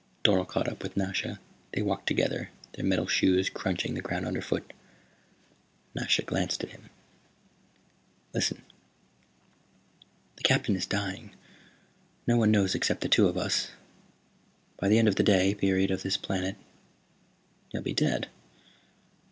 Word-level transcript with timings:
Dorle 0.23 0.47
caught 0.47 0.67
up 0.67 0.81
with 0.81 0.97
Nasha. 0.97 1.39
They 1.75 1.83
walked 1.83 2.07
together, 2.07 2.49
their 2.73 2.83
metal 2.83 3.05
shoes 3.05 3.51
crunching 3.51 3.93
the 3.93 4.01
ground 4.01 4.25
underfoot. 4.25 4.73
Nasha 5.93 6.23
glanced 6.23 6.63
at 6.63 6.71
him. 6.71 6.89
"Listen. 8.33 8.63
The 10.37 10.41
Captain 10.41 10.75
is 10.75 10.87
dying. 10.87 11.35
No 12.25 12.35
one 12.35 12.49
knows 12.49 12.73
except 12.73 13.01
the 13.01 13.09
two 13.09 13.27
of 13.27 13.37
us. 13.37 13.73
By 14.77 14.87
the 14.89 14.97
end 14.97 15.07
of 15.07 15.17
the 15.17 15.23
day 15.23 15.53
period 15.53 15.91
of 15.91 16.01
this 16.01 16.17
planet 16.17 16.55
he'll 17.69 17.83
be 17.83 17.93
dead. 17.93 18.27